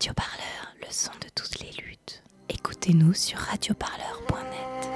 [0.00, 2.22] Radio Parleur, le son de toutes les luttes.
[2.48, 4.88] Écoutez-nous sur radioparleur.net.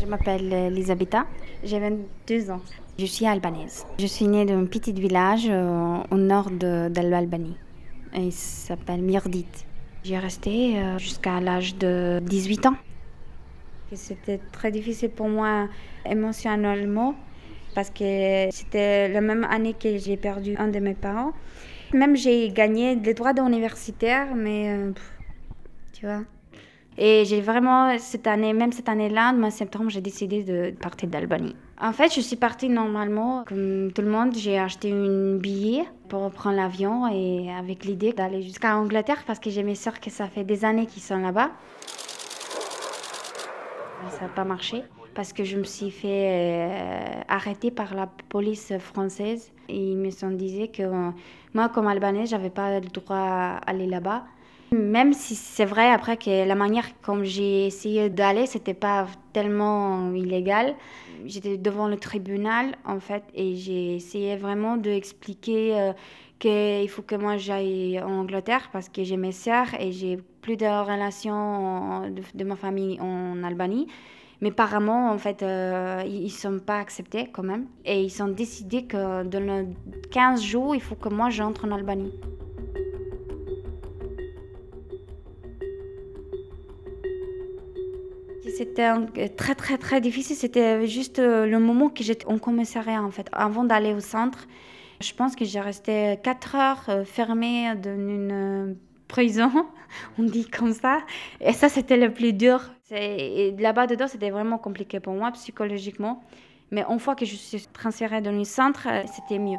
[0.00, 1.26] Je m'appelle Elisabetta,
[1.64, 2.60] j'ai 22 ans.
[3.00, 3.84] Je suis albanaise.
[3.98, 7.56] Je suis née d'un petit village euh, au nord de l'Albanie.
[8.14, 9.46] Il s'appelle Mirdit.
[10.04, 12.76] J'ai resté euh, jusqu'à l'âge de 18 ans.
[13.92, 15.68] C'était très difficile pour moi
[16.04, 17.14] émotionnellement
[17.74, 21.32] parce que c'était la même année que j'ai perdu un de mes parents.
[21.92, 24.92] Même j'ai gagné des droits d'universitaire, mais euh,
[25.92, 26.22] tu vois.
[26.98, 31.54] Et j'ai vraiment, cette année, même cette année-là, en septembre, j'ai décidé de partir d'Albanie.
[31.78, 36.30] En fait, je suis partie normalement, comme tout le monde, j'ai acheté un billet pour
[36.30, 40.26] prendre l'avion et avec l'idée d'aller jusqu'à Angleterre parce que j'ai mes soeurs qui ça
[40.26, 41.50] fait des années qu'ils sont là-bas.
[44.08, 44.82] Ça n'a pas marché
[45.14, 49.50] parce que je me suis fait euh, arrêter par la police française.
[49.68, 50.82] Ils me sont dit que
[51.52, 54.24] moi, comme Albanaise, j'avais pas le droit à aller là-bas.
[54.72, 60.12] Même si c'est vrai après que la manière comme j'ai essayé d'aller, c'était pas tellement
[60.12, 60.74] illégal.
[61.24, 65.92] J'étais devant le tribunal en fait et j'ai essayé vraiment d'expliquer euh,
[66.38, 70.56] qu'il faut que moi j'aille en Angleterre parce que j'ai mes sœurs et j'ai plus
[70.56, 73.86] de relations de, ma famille en Albanie.
[74.42, 77.66] Mes parents, en fait, euh, ils ne sont pas acceptés quand même.
[77.86, 79.66] Et ils ont décidé que dans les
[80.10, 82.12] 15 jours, il faut que moi j'entre en Albanie.
[88.68, 90.36] C'était un- très très très difficile.
[90.36, 93.28] C'était juste euh, le moment que j'étais en commissariat en fait.
[93.32, 94.46] Avant d'aller au centre,
[95.00, 98.74] je pense que j'ai resté 4 heures euh, fermée dans une euh,
[99.08, 99.50] prison,
[100.18, 101.00] on dit comme ça.
[101.40, 102.60] Et ça, c'était le plus dur.
[102.90, 106.22] Là-bas dedans, c'était vraiment compliqué pour moi psychologiquement.
[106.70, 109.58] Mais une fois que je suis transférée dans le centre, euh, c'était mieux.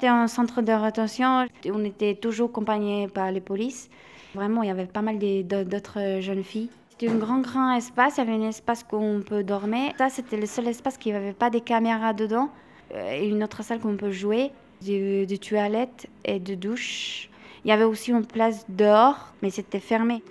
[0.00, 1.46] J'étais en centre de rétention.
[1.66, 3.90] On était toujours accompagnés par les polices.
[4.34, 6.70] Vraiment, il y avait pas mal des- de- d'autres jeunes filles.
[6.88, 8.14] C'était un grand, grand espace.
[8.16, 9.92] Il y avait un espace où on peut dormir.
[9.98, 12.48] Ça, c'était le seul espace qui n'avait pas de caméras dedans.
[12.94, 17.28] Euh, une autre salle qu'on peut jouer, des, des toilettes et de douches.
[17.66, 20.22] Il y avait aussi une place dehors, mais c'était fermé.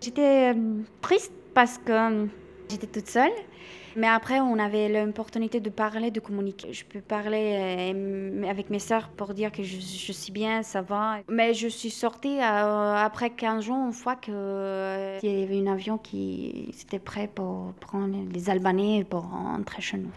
[0.00, 2.28] J'étais euh, triste parce que
[2.72, 3.32] j'étais toute seule.
[3.94, 6.72] Mais après, on avait l'opportunité de parler, de communiquer.
[6.72, 11.18] Je peux parler euh, avec mes sœurs pour dire que je, suis bien, ça va.
[11.28, 15.98] Mais je suis sortie euh, après 15 jours, une fois qu'il y avait un avion
[15.98, 20.10] qui était prêt pour prendre les Albanais pour rentrer chez nous.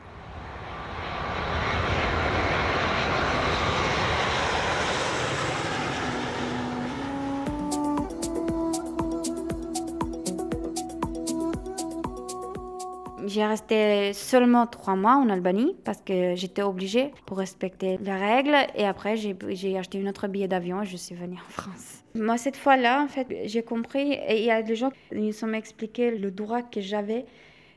[13.27, 18.55] J'ai resté seulement trois mois en Albanie parce que j'étais obligée pour respecter les règles.
[18.75, 22.03] Et après, j'ai acheté un autre billet d'avion et je suis venue en France.
[22.13, 24.13] Moi, cette fois-là, en fait, j'ai compris.
[24.13, 27.25] Et il y a des gens qui nous ont expliqué le droit que j'avais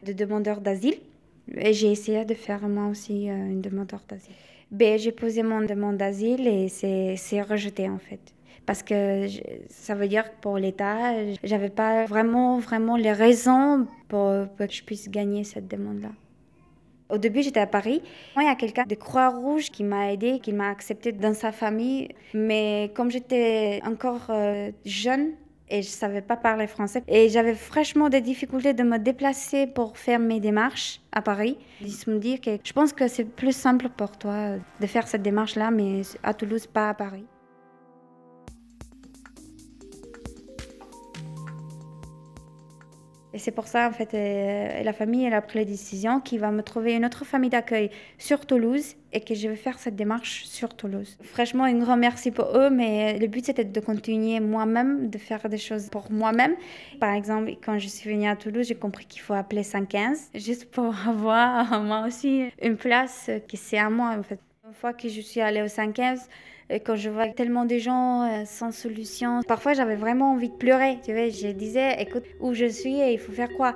[0.04, 0.98] de demandeur d'asile.
[1.56, 4.34] Et j'ai essayé de faire moi aussi euh, une demandeur d'asile.
[4.70, 8.20] Ben, j'ai posé mon demande d'asile et c'est rejeté en fait.
[8.68, 9.28] Parce que
[9.70, 14.82] ça veut dire que pour l'État, j'avais pas vraiment, vraiment les raisons pour, que je
[14.82, 16.10] puisse gagner cette demande-là.
[17.08, 18.02] Au début, j'étais à Paris.
[18.36, 21.50] Moi, il y a quelqu'un de Croix-Rouge qui m'a aidé, qui m'a accepté dans sa
[21.50, 22.08] famille.
[22.34, 25.30] Mais comme j'étais encore euh, jeune
[25.70, 29.96] et je savais pas parler français, et j'avais franchement des difficultés de me déplacer pour
[29.96, 33.88] faire mes démarches à Paris, ils me disent que je pense que c'est plus simple
[33.88, 37.24] pour toi de faire cette démarche-là, mais à Toulouse, pas à Paris.
[43.38, 46.40] Et c'est pour ça, en fait, euh, la famille, elle a pris la décision qu'il
[46.40, 47.88] va me trouver une autre famille d'accueil
[48.18, 51.16] sur Toulouse et que je vais faire cette démarche sur Toulouse.
[51.22, 55.48] Franchement, un grand merci pour eux, mais le but, c'était de continuer moi-même, de faire
[55.48, 56.56] des choses pour moi-même.
[56.98, 60.68] Par exemple, quand je suis venue à Toulouse, j'ai compris qu'il faut appeler 115, juste
[60.68, 64.40] pour avoir moi aussi une place qui c'est à moi, en fait.
[64.68, 66.28] Une fois que je suis allée au 115,
[66.68, 70.56] et quand je vois tellement de gens euh, sans solution, parfois j'avais vraiment envie de
[70.56, 70.98] pleurer.
[71.02, 73.74] Tu vois, je disais, écoute, où je suis et il faut faire quoi?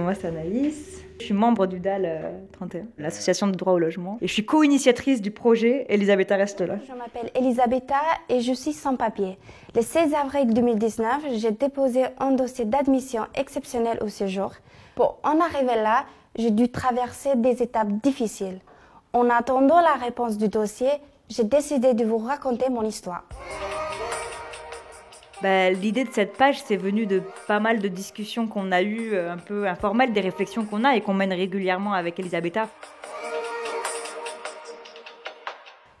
[0.00, 1.04] Moi, c'est Anaïs.
[1.20, 4.18] Je suis membre du DAL euh, 31, l'association de droit au logement.
[4.20, 6.78] Et je suis co-initiatrice du projet Elisabetta reste là.
[6.88, 9.38] Je m'appelle Elisabetta et je suis sans papier.
[9.76, 14.54] Le 16 avril 2019, j'ai déposé un dossier d'admission exceptionnelle au séjour.
[14.96, 16.04] Pour en arriver là,
[16.38, 18.60] j'ai dû traverser des étapes difficiles.
[19.12, 20.90] En attendant la réponse du dossier,
[21.28, 23.24] j'ai décidé de vous raconter mon histoire.
[25.42, 29.14] Bah, L'idée de cette page, c'est venu de pas mal de discussions qu'on a eues,
[29.14, 32.68] euh, un peu informelles, des réflexions qu'on a et qu'on mène régulièrement avec Elisabetta.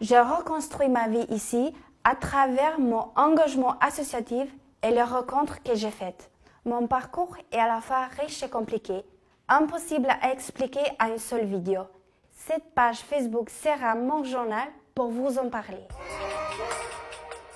[0.00, 1.72] J'ai reconstruit ma vie ici
[2.04, 4.48] à travers mon engagement associatif
[4.82, 6.30] et les rencontres que j'ai faites.
[6.64, 9.04] Mon parcours est à la fois riche et compliqué,
[9.48, 11.82] impossible à expliquer à une seule vidéo.
[12.32, 15.84] Cette page Facebook sera mon journal pour vous en parler.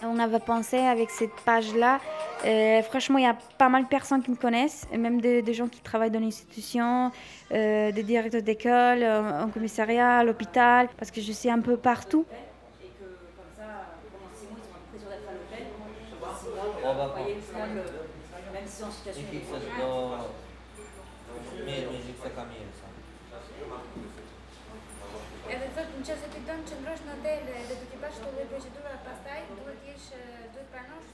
[0.02, 2.00] On avait pensé avec cette page-là,
[2.44, 5.68] euh, franchement, il y a pas mal de personnes qui me connaissent, même des, gens
[5.68, 7.10] qui travaillent dans l'institution,
[7.52, 11.76] euh, des directeurs d'école, euh, en commissariat, à l'hôpital, parce que je suis un peu
[11.76, 12.24] partout.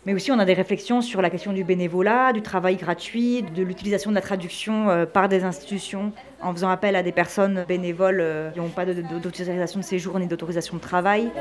[0.07, 3.63] Mais aussi, on a des réflexions sur la question du bénévolat, du travail gratuit, de
[3.65, 8.21] l'utilisation de la traduction euh, par des institutions, en faisant appel à des personnes bénévoles
[8.21, 11.33] euh, qui n'ont pas d'autorisation de séjour ni d'autorisation de travail.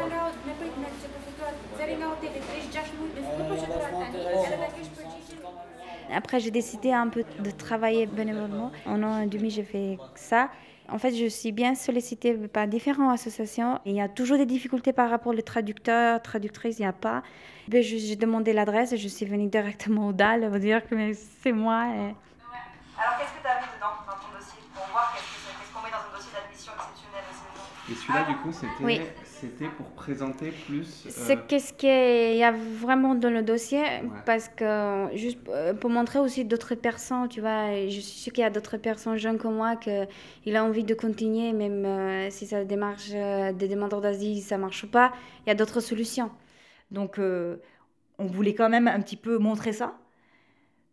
[6.15, 8.71] Après, j'ai décidé un peu de travailler bénévolement.
[8.85, 10.49] En un an et demi, j'ai fait ça.
[10.87, 13.79] En fait, je suis bien sollicitée par différentes associations.
[13.85, 17.23] Il y a toujours des difficultés par rapport aux traducteurs, traductrices, il n'y a pas.
[17.69, 20.95] J'ai demandé l'adresse et je suis venue directement au DAL pour dire que
[21.41, 21.81] c'est moi.
[21.81, 23.95] Alors, qu'est-ce que tu as mis dedans,
[24.73, 27.23] pour voir qu'est-ce qu'on met dans un dossier d'admission exceptionnel
[27.89, 29.01] Et celui-là, du coup, c'était Oui.
[29.77, 31.05] pour présenter plus.
[31.05, 33.83] euh, C'est qu'est-ce qu'il y a vraiment dans le dossier,
[34.25, 38.41] parce que juste euh, pour montrer aussi d'autres personnes, tu vois, je suis sûre qu'il
[38.41, 40.07] y a d'autres personnes jeunes comme moi que
[40.45, 44.57] il a envie de continuer, même euh, si sa démarche euh, des demandeurs d'asile ça
[44.57, 45.11] marche pas,
[45.45, 46.31] il y a d'autres solutions.
[46.91, 47.57] Donc, euh,
[48.17, 49.95] on voulait quand même un petit peu montrer ça,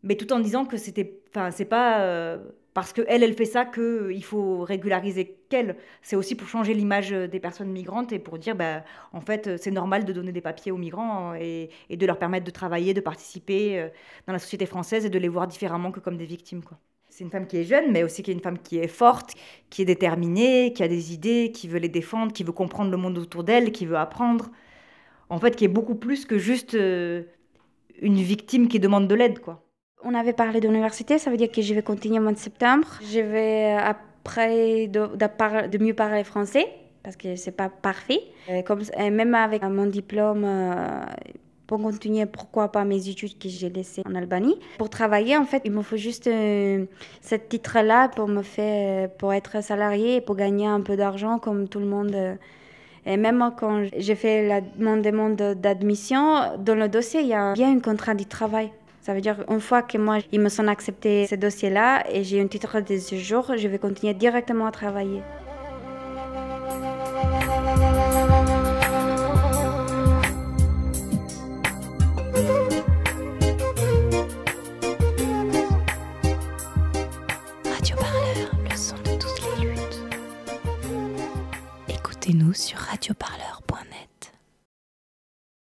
[0.03, 2.39] mais tout en disant que c'était, enfin, c'est pas euh,
[2.75, 5.77] parce que elle, fait ça que il faut régulariser qu'elle.
[6.03, 9.57] C'est aussi pour changer l'image des personnes migrantes et pour dire, bah, en fait, euh,
[9.59, 12.95] c'est normal de donner des papiers aux migrants et, et de leur permettre de travailler,
[12.95, 13.89] de participer euh,
[14.27, 16.63] dans la société française et de les voir différemment que comme des victimes.
[17.09, 19.35] C'est une femme qui est jeune, mais aussi qui est une femme qui est forte,
[19.69, 22.97] qui est déterminée, qui a des idées, qui veut les défendre, qui veut comprendre le
[22.97, 24.51] monde autour d'elle, qui veut apprendre
[25.33, 27.25] en fait, qui est beaucoup plus que juste euh,
[28.03, 29.65] une victime qui demande de l'aide, quoi.
[30.05, 32.39] On avait parlé de l'université, ça veut dire que je vais continuer au mois de
[32.39, 32.89] septembre.
[33.03, 36.67] Je vais euh, après de, mieux parler français
[37.03, 38.21] parce que c'est pas parfait.
[38.65, 41.05] Comme, même avec mon diplôme, euh,
[41.67, 44.57] pour continuer, pourquoi pas mes études que j'ai laissées en Albanie.
[44.79, 46.85] Pour travailler, en fait, il me faut juste euh,
[47.21, 48.29] ce titre-là pour
[49.19, 52.17] pour être salarié pour gagner un peu d'argent comme tout le monde.
[53.05, 57.53] Et même quand j'ai fait la, mon demande d'admission, dans le dossier, il y a
[57.53, 58.71] bien un contrat du travail.
[59.03, 62.41] Ça veut dire une fois que moi, ils me sont accepté ce dossier-là et j'ai
[62.41, 65.23] un titre de séjour, je vais continuer directement à travailler.